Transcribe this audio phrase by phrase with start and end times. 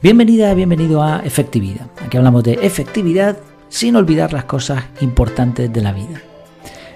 [0.00, 1.90] Bienvenida, bienvenido a Efectividad.
[2.00, 3.36] Aquí hablamos de efectividad
[3.68, 6.22] sin olvidar las cosas importantes de la vida.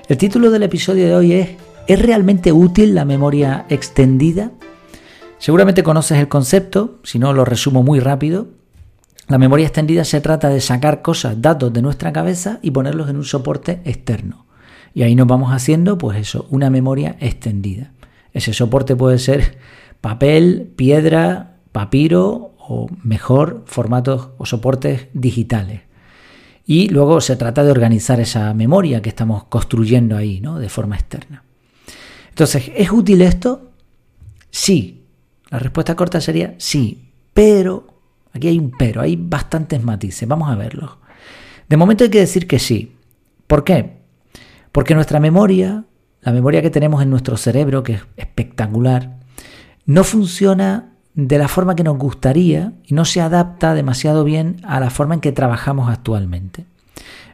[0.08, 1.48] El título del episodio de hoy es
[1.88, 4.52] ¿Es realmente útil la memoria extendida?
[5.38, 8.46] Seguramente conoces el concepto, si no lo resumo muy rápido.
[9.26, 13.16] La memoria extendida se trata de sacar cosas, datos de nuestra cabeza y ponerlos en
[13.16, 14.46] un soporte externo.
[14.94, 17.90] Y ahí nos vamos haciendo, pues eso, una memoria extendida.
[18.32, 19.58] Ese soporte puede ser
[20.00, 25.82] papel, piedra, papiro o mejor formatos o soportes digitales.
[26.64, 30.58] Y luego se trata de organizar esa memoria que estamos construyendo ahí, ¿no?
[30.58, 31.42] De forma externa.
[32.28, 33.72] Entonces, ¿es útil esto?
[34.50, 35.04] Sí.
[35.50, 37.98] La respuesta corta sería sí, pero,
[38.32, 40.92] aquí hay un pero, hay bastantes matices, vamos a verlos.
[41.68, 42.96] De momento hay que decir que sí.
[43.46, 43.98] ¿Por qué?
[44.72, 45.84] Porque nuestra memoria,
[46.22, 49.18] la memoria que tenemos en nuestro cerebro, que es espectacular,
[49.84, 54.80] no funciona de la forma que nos gustaría y no se adapta demasiado bien a
[54.80, 56.62] la forma en que trabajamos actualmente.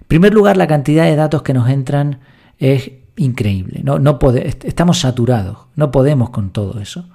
[0.01, 2.21] En primer lugar, la cantidad de datos que nos entran
[2.59, 3.81] es increíble.
[3.85, 4.19] No, no
[4.63, 7.09] estamos saturados, no podemos con todo eso.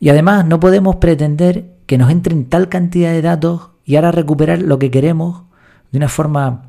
[0.00, 4.62] Y además no podemos pretender que nos entren tal cantidad de datos y ahora recuperar
[4.62, 5.42] lo que queremos
[5.90, 6.66] de una forma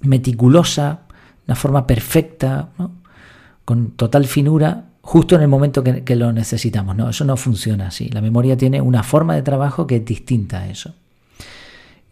[0.00, 1.00] meticulosa,
[1.46, 2.70] una forma perfecta,
[3.64, 6.96] con total finura, justo en el momento que, lo necesitamos.
[6.96, 8.08] No, eso no funciona así.
[8.08, 10.94] La memoria tiene una forma de trabajo que es distinta a eso.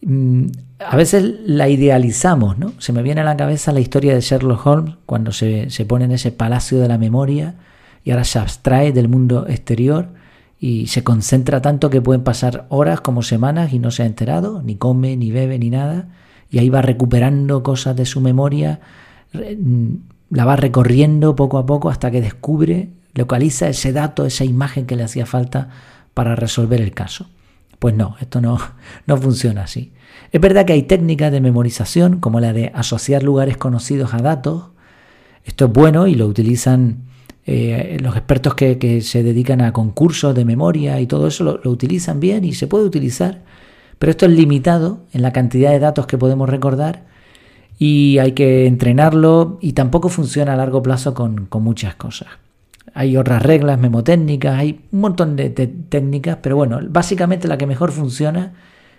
[0.03, 0.47] Mm,
[0.79, 2.73] a veces la idealizamos, ¿no?
[2.79, 6.05] Se me viene a la cabeza la historia de Sherlock Holmes cuando se, se pone
[6.05, 7.57] en ese palacio de la memoria
[8.05, 10.11] y ahora se abstrae del mundo exterior
[10.61, 14.63] y se concentra tanto que pueden pasar horas como semanas y no se ha enterado,
[14.63, 16.11] ni come, ni bebe, ni nada,
[16.49, 18.79] y ahí va recuperando cosas de su memoria,
[19.33, 24.87] mm, la va recorriendo poco a poco hasta que descubre, localiza ese dato, esa imagen
[24.87, 25.71] que le hacía falta
[26.13, 27.29] para resolver el caso.
[27.79, 28.59] Pues no, esto no,
[29.07, 29.93] no funciona así.
[30.33, 34.67] Es verdad que hay técnicas de memorización, como la de asociar lugares conocidos a datos.
[35.45, 37.05] Esto es bueno y lo utilizan
[37.47, 42.19] eh, los expertos que, se dedican a concursos de memoria y todo eso, lo utilizan
[42.21, 43.43] bien y se puede utilizar.
[43.99, 47.05] Pero esto es limitado en la cantidad de datos que podemos recordar
[47.79, 52.29] y hay que entrenarlo y tampoco funciona a largo plazo con, muchas cosas.
[52.95, 57.91] Hay otras reglas memotécnicas, hay un montón de, técnicas, pero bueno, básicamente la que mejor
[57.91, 58.53] funciona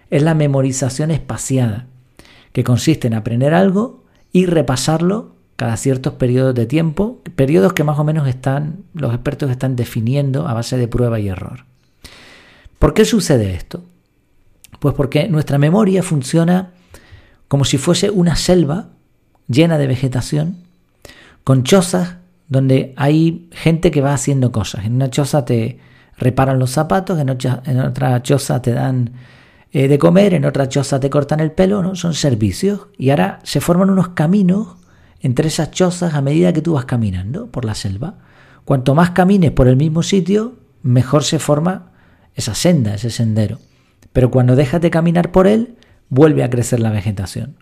[0.10, 1.88] es la memorización espaciada,
[2.52, 7.98] que consiste en aprender algo y repasarlo cada ciertos periodos de tiempo, periodos que más
[7.98, 11.64] o menos están, los expertos están definiendo a base de prueba y error.
[12.78, 13.84] ¿Por qué sucede esto?
[14.80, 16.74] Pues porque nuestra memoria funciona
[17.48, 18.90] como si fuese una selva
[19.48, 20.58] llena de vegetación,
[21.44, 22.18] con chozas
[22.48, 24.86] donde hay gente que va haciendo cosas.
[24.86, 25.80] En una choza te
[26.18, 29.14] reparan los zapatos, en otra, choza te dan
[29.72, 31.96] eh, de comer, en otra choza te cortan el pelo, ¿no?
[31.96, 32.88] Son servicios.
[32.98, 34.76] Y ahora se forman unos caminos
[35.22, 38.16] entre esas chozas a medida que tú vas caminando por la selva.
[38.64, 41.92] Cuanto más camines por el mismo sitio, mejor se forma
[42.36, 43.60] esa senda, ese sendero.
[44.14, 45.76] Pero cuando dejas de caminar por él,
[46.10, 47.58] vuelve a crecer la vegetación.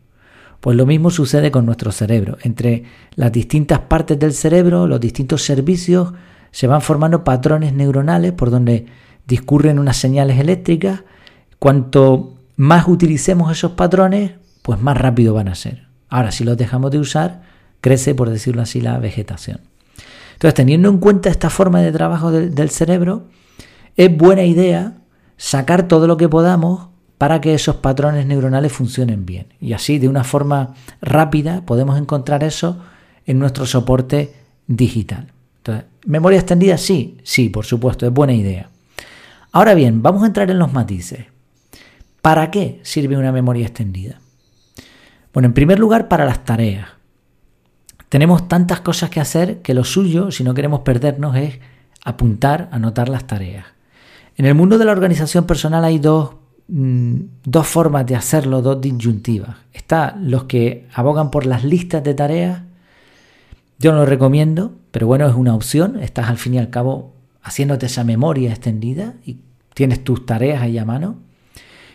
[0.59, 2.37] Pues lo mismo sucede con nuestro cerebro.
[2.43, 2.83] Entre
[3.15, 6.13] las distintas partes del cerebro, los distintos servicios,
[6.51, 8.85] se van formando patrones neuronales por donde
[9.27, 11.03] discurren unas señales eléctricas.
[11.59, 14.31] Cuanto más utilicemos esos patrones,
[14.61, 15.87] pues más rápido van a ser.
[16.07, 17.41] Ahora, si los dejamos de usar,
[17.81, 19.59] crece, por decirlo así, la vegetación.
[20.33, 23.27] Entonces, teniendo en cuenta esta forma de trabajo del, del cerebro,
[23.97, 24.97] es buena idea
[25.35, 29.47] sacar todo lo que podamos para que esos patrones neuronales funcionen bien.
[29.62, 32.79] Y así, de una forma rápida, podemos encontrar eso
[33.25, 34.34] en nuestro soporte
[34.68, 35.31] digital.
[35.57, 36.78] Entonces, ¿memoria extendida?
[36.78, 38.69] Sí, sí, por supuesto, es buena idea.
[39.52, 41.25] Ahora bien, vamos a entrar en los matices.
[42.22, 44.19] ¿Para qué sirve una memoria extendida?
[45.34, 46.87] Bueno, en primer lugar, para las tareas.
[48.09, 51.59] Tenemos tantas cosas que hacer que lo suyo, si no queremos perdernos, es
[52.03, 53.66] apuntar, anotar las tareas.
[54.37, 56.35] En el mundo de la organización personal hay dos
[56.67, 59.57] Mm, dos formas de hacerlo, dos disyuntivas.
[59.73, 62.61] Está los que abogan por las listas de tareas.
[63.79, 65.99] Yo no lo recomiendo, pero bueno, es una opción.
[65.99, 69.39] Estás al fin y al cabo haciéndote esa memoria extendida y
[69.73, 71.17] tienes tus tareas ahí a mano.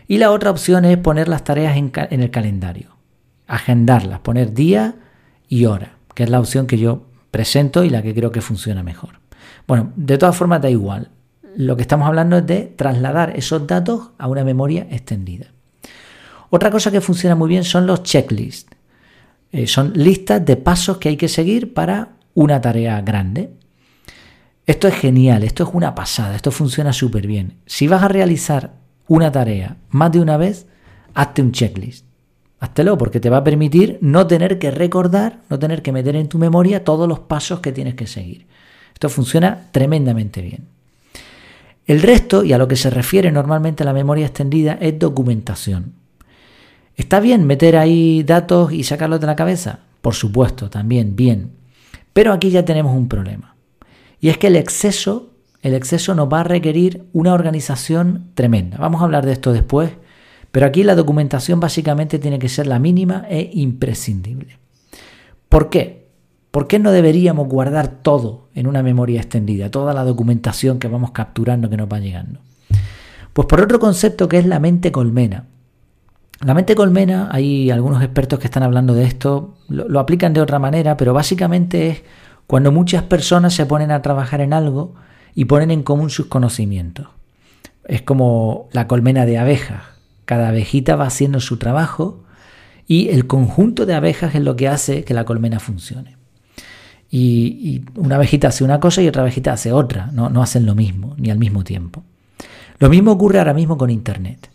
[0.07, 2.97] Y la otra opción es poner las tareas en, en el calendario,
[3.47, 4.97] agendarlas, poner día
[5.49, 8.83] y hora, que es la opción que yo presento y la que creo que funciona
[8.83, 9.21] mejor.
[9.67, 11.11] Bueno, de todas formas da igual
[11.59, 15.47] lo que estamos hablando es de trasladar esos datos a una memoria extendida.
[16.51, 18.71] Otra cosa que funciona muy bien son los checklists.
[19.51, 23.51] Eh, son listas de pasos que hay que seguir para una tarea grande.
[24.67, 27.55] Esto es genial, esto es una pasada, esto funciona súper bien.
[27.67, 28.75] Si vas a realizar
[29.09, 30.69] una tarea más de una vez,
[31.13, 32.07] hazte un checklist.
[32.61, 36.29] Háztelo porque te va a permitir no tener que recordar, no tener que meter en
[36.29, 38.47] tu memoria todos los pasos que tienes que seguir.
[38.95, 40.78] Esto funciona tremendamente bien.
[41.89, 45.95] El resto, y a lo que se refiere normalmente la memoria extendida, es documentación.
[46.97, 49.81] ¿Está bien meter ahí datos y sacarlos de la cabeza?
[50.01, 51.51] Por supuesto, también bien.
[52.13, 53.57] Pero aquí ya tenemos un problema.
[54.21, 55.33] Y es que el exceso,
[55.63, 58.79] el exceso nos va a requerir una organización tremenda.
[58.79, 59.91] Vamos a hablar de esto después
[60.51, 64.59] pero aquí la documentación básicamente tiene que ser la mínima e imprescindible.
[65.49, 66.08] ¿Por qué?
[66.51, 71.11] ¿Por qué no deberíamos guardar todo en una memoria extendida, toda la documentación que vamos
[71.13, 72.41] capturando que nos va llegando?
[73.33, 75.45] Pues por otro concepto que es la mente colmena.
[76.45, 80.59] La mente colmena, hay algunos expertos que están hablando de esto, lo, aplican de otra
[80.59, 82.03] manera, pero básicamente es
[82.47, 84.95] cuando muchas personas se ponen a trabajar en algo
[85.35, 87.09] y ponen en común sus conocimientos.
[87.85, 89.99] Es como la colmena de abejas
[90.29, 92.23] cada abejita va haciendo su trabajo
[92.87, 96.18] y el conjunto de abejas es lo que hace que la colmena funcione.
[97.11, 100.75] Y, una abejita hace una cosa y otra abejita hace otra, no, no hacen lo
[100.75, 102.03] mismo, ni al mismo tiempo.
[102.79, 104.51] Lo mismo ocurre ahora mismo con Internet.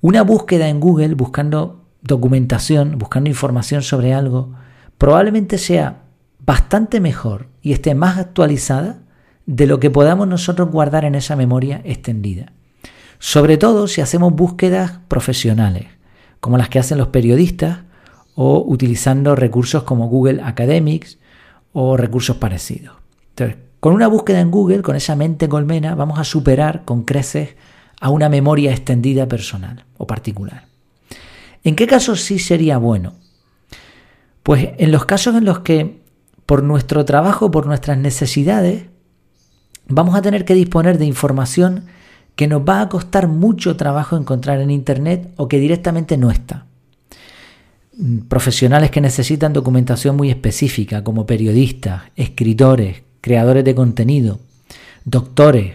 [0.00, 4.52] Una búsqueda en Google buscando documentación, buscando información sobre algo,
[4.98, 6.02] probablemente sea
[6.44, 8.98] bastante mejor y esté más actualizada
[9.46, 12.52] de lo que podamos nosotros guardar en esa memoria extendida.
[13.18, 15.86] Sobre todo si hacemos búsquedas profesionales,
[16.40, 17.80] como las que hacen los periodistas
[18.34, 21.18] o utilizando recursos como Google Academics
[21.78, 22.96] o recursos parecidos.
[23.28, 27.50] Entonces, con una búsqueda en Google, con esa mente colmena, vamos a superar con creces
[28.00, 30.64] a una memoria extendida personal o particular.
[31.64, 33.12] ¿En qué casos sí sería bueno?
[34.42, 36.00] Pues en los casos en los que
[36.46, 38.86] por nuestro trabajo, por nuestras necesidades,
[39.86, 41.84] vamos a tener que disponer de información
[42.36, 46.65] que nos va a costar mucho trabajo encontrar en Internet o que directamente no está.
[48.28, 54.38] Profesionales que necesitan documentación muy específica, como periodistas, escritores, creadores de contenido,
[55.04, 55.74] doctores,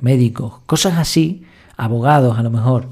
[0.00, 1.44] médicos, cosas así,
[1.76, 2.88] abogados a lo mejor.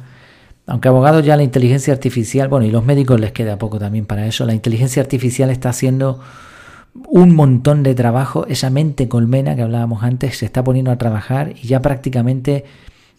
[0.67, 4.27] Aunque abogados ya la inteligencia artificial, bueno, y los médicos les queda poco también para
[4.27, 6.21] eso, la inteligencia artificial está haciendo
[6.95, 11.55] un montón de trabajo, esa mente colmena que hablábamos antes se está poniendo a trabajar
[11.61, 12.65] y ya prácticamente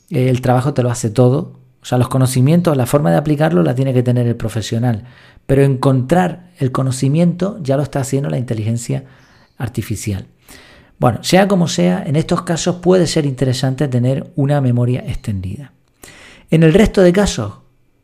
[0.10, 1.60] el trabajo te lo hace todo.
[1.82, 5.06] O sea, los conocimientos, la forma de aplicarlo la tiene que tener el profesional.
[5.52, 9.04] Pero encontrar el conocimiento ya lo está haciendo la inteligencia
[9.58, 10.28] artificial.
[10.98, 15.74] Bueno, sea como sea, en estos casos puede ser interesante tener una memoria extendida.
[16.52, 17.56] En el resto de casos,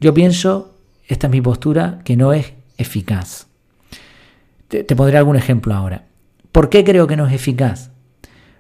[0.01, 0.75] yo pienso,
[1.07, 3.47] esta es mi postura, que no es eficaz.
[4.67, 6.03] Te, pondré algún ejemplo ahora.
[6.51, 7.91] ¿Por qué creo que no es eficaz?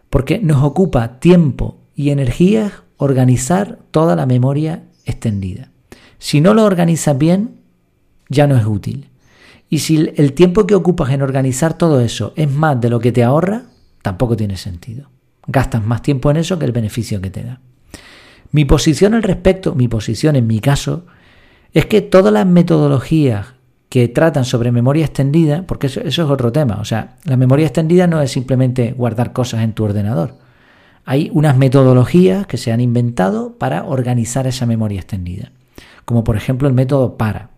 [0.09, 5.71] Porque nos ocupa tiempo y energías organizar toda la memoria extendida.
[6.19, 7.56] Si no lo organizas bien,
[8.29, 9.09] ya no es útil.
[9.69, 13.11] Y si el tiempo que ocupas en organizar todo eso es más de lo que
[13.11, 13.63] te ahorra,
[14.01, 15.09] tampoco tiene sentido.
[15.47, 17.59] Gastas más tiempo en eso que el beneficio que te da.
[18.51, 21.05] Mi posición al respecto, mi posición en mi caso,
[21.73, 23.55] es que todas las metodologías
[23.89, 27.65] que tratan sobre memoria extendida, porque eso, eso es otro tema, o sea, la memoria
[27.65, 30.35] extendida no es simplemente guardar cosas en tu ordenador
[31.07, 35.53] hay unas metodologías que se han inventado para organizar esa memoria extendida,
[36.03, 37.49] como por ejemplo el método PARA.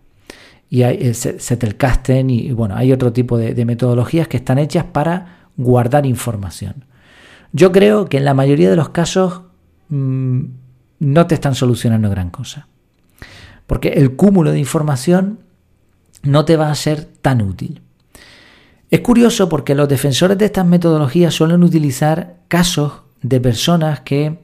[0.69, 6.05] Y hay Zettelkasten y, bueno, hay otro tipo de, metodologías que están hechas para guardar
[6.05, 6.85] información.
[7.51, 9.41] Yo creo que en la mayoría de los casos
[9.89, 10.41] mm,
[10.99, 12.67] no te están solucionando gran cosa.
[13.65, 15.39] Porque el cúmulo de información
[16.23, 17.81] no te va a ser tan útil.
[18.89, 24.39] Es curioso porque los defensores de estas metodologías suelen utilizar casos de personas que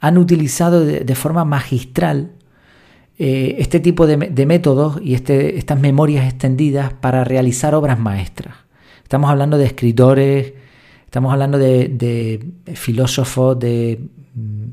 [0.00, 2.32] han utilizado de, forma magistral
[3.24, 8.56] eh, este tipo de, métodos y este, estas memorias extendidas para realizar obras maestras.
[9.04, 10.54] Estamos hablando de escritores,
[11.04, 14.64] estamos hablando de, filósofos, de mm,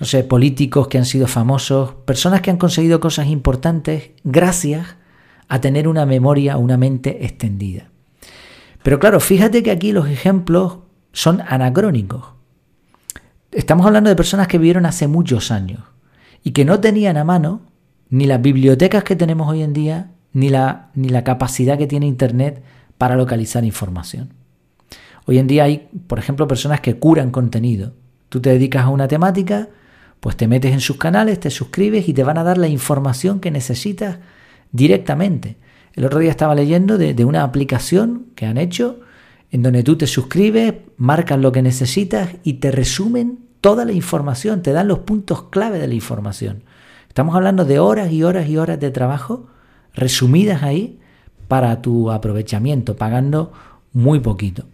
[0.00, 4.96] no sé, políticos que han sido famosos, personas que han conseguido cosas importantes gracias
[5.46, 7.88] a tener una memoria, una mente extendida.
[8.82, 10.78] Pero claro, fíjate que aquí los ejemplos
[11.12, 12.30] son anacrónicos.
[13.52, 15.82] Estamos hablando de personas que vivieron hace muchos años
[16.42, 17.60] y que no tenían a mano
[18.10, 22.06] ni las bibliotecas que tenemos hoy en día, ni la, ni la capacidad que tiene
[22.06, 22.62] Internet
[22.98, 24.32] para localizar información.
[25.26, 27.94] Hoy en día hay, por ejemplo, personas que curan contenido.
[28.28, 29.68] Tú te dedicas a una temática,
[30.20, 33.40] pues te metes en sus canales, te suscribes y te van a dar la información
[33.40, 34.18] que necesitas
[34.72, 35.56] directamente.
[35.94, 39.00] El otro día estaba leyendo de, una aplicación que han hecho
[39.50, 44.62] en donde tú te suscribes, marcas lo que necesitas y te resumen toda la información,
[44.62, 46.64] te dan los puntos clave de la información.
[47.16, 49.46] Estamos hablando de horas y horas y horas de trabajo
[49.94, 50.98] resumidas ahí
[51.48, 53.54] para tu aprovechamiento, pagando
[53.94, 54.66] muy poquito.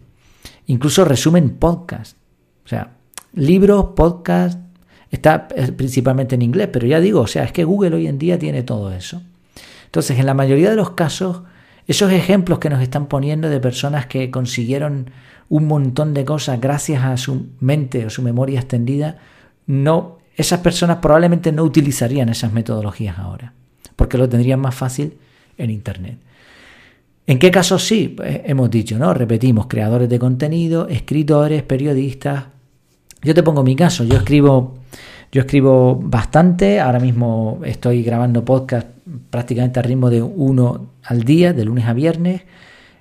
[0.65, 2.17] Incluso resumen podcast.
[2.65, 2.97] O sea,
[3.31, 4.59] libros, podcast,
[5.09, 8.37] está principalmente en inglés, pero ya digo, o sea, es que Google hoy en día
[8.37, 9.21] tiene todo eso.
[9.85, 11.43] Entonces, en la mayoría de los casos,
[11.87, 15.11] esos ejemplos que nos están poniendo de personas que consiguieron
[15.47, 19.19] un montón de cosas gracias a su mente o su memoria extendida,
[19.65, 23.53] no, esas personas probablemente no utilizarían esas metodologías ahora,
[23.95, 25.17] porque lo tendrían más fácil
[25.57, 26.17] en Internet.
[27.25, 28.09] ¿En qué casos sí?
[28.09, 29.13] Pues hemos dicho, ¿no?
[29.13, 32.45] Repetimos, creadores de contenido, escritores, periodistas.
[33.21, 34.79] Yo te pongo mi caso, yo escribo,
[35.31, 38.87] yo escribo bastante, ahora mismo estoy grabando podcast
[39.29, 42.41] prácticamente a ritmo de uno al día, de lunes a viernes.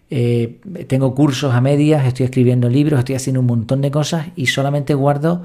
[0.09, 4.47] Eh, tengo cursos a medias, estoy escribiendo libros, estoy haciendo un montón de cosas y
[4.47, 5.43] solamente guardo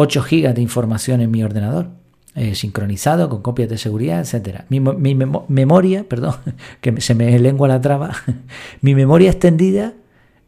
[0.00, 1.88] 8 gigas de información en mi ordenador.
[2.36, 4.64] Eh, sincronizado con copias de seguridad, etcétera.
[4.68, 6.36] Mi, memoria, perdón,
[6.80, 8.12] que se me lengua la traba,
[8.80, 9.94] mi memoria extendida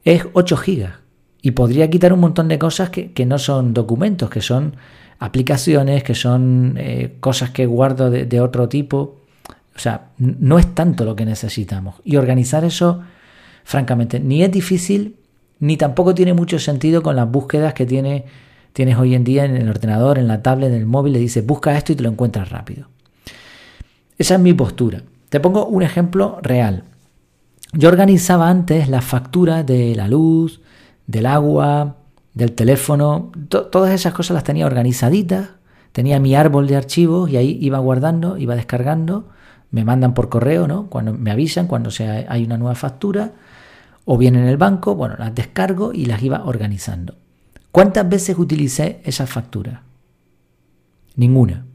[0.05, 0.93] es 8 gigas
[1.43, 4.77] y podría quitar un montón de cosas que, no son documentos, que son
[5.19, 9.17] aplicaciones, que son eh, cosas que guardo de, otro tipo.
[9.75, 11.97] O sea, no es tanto lo que necesitamos.
[12.05, 13.01] Y organizar eso,
[13.65, 15.17] francamente, ni es difícil,
[15.59, 18.27] ni tampoco tiene mucho sentido con las búsquedas que tiene
[18.73, 21.45] tienes hoy en día en el ordenador, en la tablet, en el móvil, le dices
[21.45, 22.89] busca esto y te lo encuentras rápido.
[24.19, 25.03] Esa es mi postura.
[25.29, 26.85] Te pongo un ejemplo real.
[27.73, 30.61] Yo organizaba antes la factura de la luz,
[31.07, 31.97] del agua,
[32.35, 35.51] del teléfono, todas esas cosas las tenía organizaditas,
[35.93, 39.29] tenía mi árbol de archivos y ahí iba guardando, iba descargando,
[39.71, 40.87] me mandan por correo, ¿no?
[40.87, 43.33] Cuando me avisan cuando sea, hay una nueva factura,
[44.05, 47.15] o bien en el banco, bueno, las descargo y las iba organizando.
[47.73, 49.83] ¿Cuántas veces utilicé esa factura?
[51.17, 51.67] Ninguna.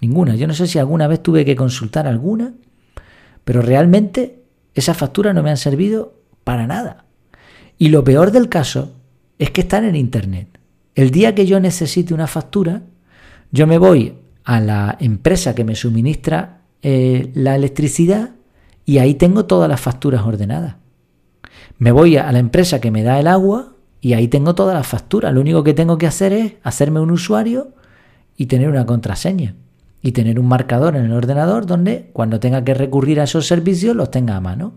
[0.00, 0.34] Ninguna.
[0.34, 2.54] Yo no sé si alguna vez tuve que consultar alguna,
[3.44, 4.42] pero realmente
[4.74, 7.04] esas facturas no me han servido para nada.
[7.78, 8.94] Y lo peor del caso
[9.38, 10.58] es que están en Internet.
[10.94, 12.82] El día que yo necesite una factura,
[13.52, 18.30] yo me voy a la empresa que me suministra eh, la electricidad
[18.84, 20.76] y ahí tengo todas las facturas ordenadas.
[21.78, 24.86] Me voy a la empresa que me da el agua y ahí tengo todas las
[24.86, 25.32] facturas.
[25.32, 27.74] Lo único que tengo que hacer es hacerme un usuario
[28.36, 29.54] y tener una contraseña.
[30.02, 33.94] Y tener un marcador en el ordenador donde cuando tenga que recurrir a esos servicios
[33.94, 34.72] los tenga a mano.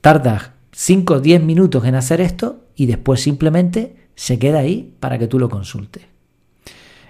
[0.00, 5.18] Tardas 5 o 10 minutos en hacer esto y después simplemente se queda ahí para
[5.18, 6.02] que tú lo consultes.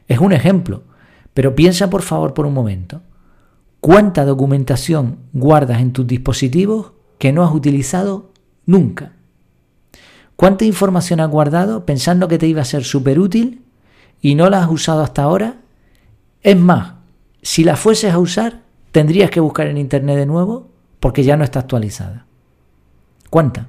[0.06, 0.82] Es un ejemplo,
[1.32, 3.00] pero piensa por favor por un momento.
[3.80, 8.32] ¿Cuánta documentación guardas en tus dispositivos que no has utilizado
[8.66, 9.12] nunca?
[10.36, 13.62] ¿Cuánta información has guardado pensando que te iba a ser súper útil
[14.20, 15.58] y no la has usado hasta ahora?
[16.42, 16.94] Es más,
[17.42, 20.68] si la fueses a usar, tendrías que buscar en Internet de nuevo
[21.00, 22.26] porque ya no está actualizada.
[23.30, 23.68] ¿Cuánta?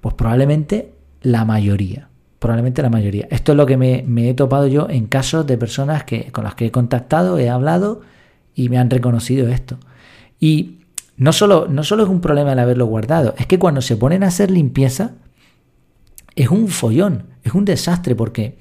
[0.00, 2.08] Pues probablemente la mayoría.
[2.38, 3.26] Probablemente la mayoría.
[3.30, 6.54] Esto es lo que me, he topado yo en casos de personas que, con las
[6.54, 8.02] que he contactado, he hablado
[8.54, 9.78] y me han reconocido esto.
[10.38, 10.80] Y
[11.16, 14.22] no solo, no solo es un problema el haberlo guardado, es que cuando se ponen
[14.22, 15.12] a hacer limpieza,
[16.36, 18.58] es un follón, es un desastre porque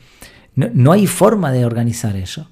[0.56, 2.50] no, hay forma de organizar eso.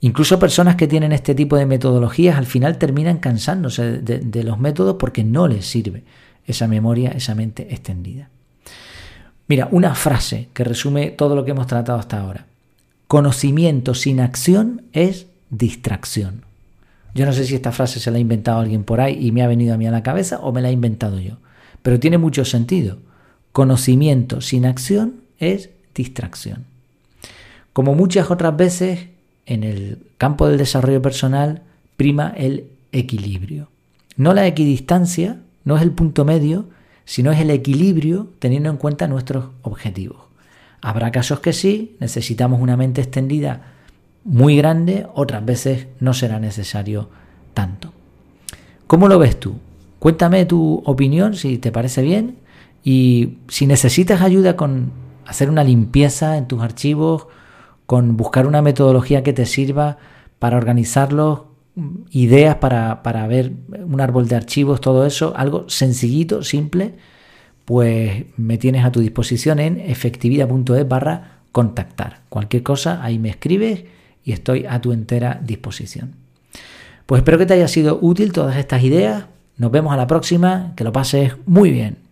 [0.00, 4.96] Incluso personas que tienen este tipo de metodologías al final terminan cansándose de, los métodos
[4.98, 6.02] porque no les sirve
[6.46, 8.28] esa memoria, esa mente extendida.
[9.46, 12.46] Mira, una frase que resume todo lo que hemos tratado hasta ahora.
[13.06, 16.42] Conocimiento sin acción es distracción.
[17.14, 19.42] Yo no sé si esta frase se la ha inventado alguien por ahí y me
[19.42, 21.36] ha venido a mí a la cabeza o me la he inventado yo,
[21.82, 22.98] pero tiene mucho sentido.
[23.54, 26.64] Conocimiento sin acción es distracción.
[27.72, 29.06] Como muchas otras veces,
[29.46, 31.62] en el campo del desarrollo personal
[31.96, 33.68] prima el equilibrio.
[34.16, 36.64] No la equidistancia, no es el punto medio,
[37.04, 40.18] sino es el equilibrio teniendo en cuenta nuestros objetivos.
[40.80, 43.72] Habrá casos que sí, necesitamos una mente extendida
[44.24, 47.08] muy grande, otras veces no será necesario
[47.54, 47.92] tanto.
[48.88, 49.54] ¿Cómo lo ves tú?
[50.00, 52.42] Cuéntame tu opinión si te parece bien
[52.84, 54.92] y si necesitas ayuda con
[55.26, 57.26] hacer una limpieza en tus archivos,
[57.86, 59.96] con buscar una metodología que te sirva
[60.38, 61.42] para organizarlos,
[62.10, 63.52] ideas para, ver
[63.84, 66.94] un árbol de archivos, todo eso, algo sencillito, simple,
[67.64, 72.20] pues me tienes a tu disposición en efectividad.es barra contactar.
[72.28, 73.84] Cualquier cosa, ahí me escribes
[74.24, 76.12] y estoy a tu entera disposición.
[77.06, 79.26] Pues espero que te haya sido útil todas estas ideas.
[79.56, 80.72] Nos vemos a la próxima.
[80.76, 82.03] Que lo pases muy bien.